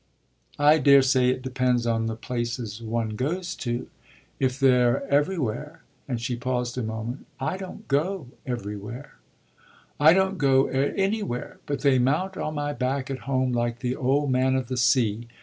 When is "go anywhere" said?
10.39-11.59